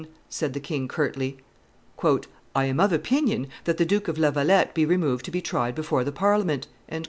[0.29, 1.37] said the king, curtly.
[2.55, 5.75] "I am of opinion that the Duke of La Valette be removed to be tried
[5.75, 6.65] before the Parliament."